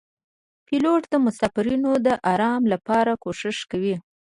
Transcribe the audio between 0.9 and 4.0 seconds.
د مسافرینو د آرام لپاره کوښښ کوي.